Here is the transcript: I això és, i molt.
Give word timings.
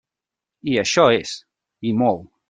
I 0.71 0.77
això 0.83 1.05
és, 1.17 1.33
i 1.91 1.93
molt. 2.03 2.27